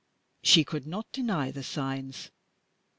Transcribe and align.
She 0.41 0.63
could 0.63 0.87
not 0.87 1.11
deny 1.11 1.51
the 1.51 1.61
signs. 1.61 2.31